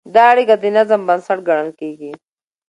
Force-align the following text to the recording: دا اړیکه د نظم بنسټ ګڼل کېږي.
دا 0.13 0.23
اړیکه 0.33 0.55
د 0.63 0.65
نظم 0.77 1.01
بنسټ 1.07 1.39
ګڼل 1.47 1.69
کېږي. 1.79 2.11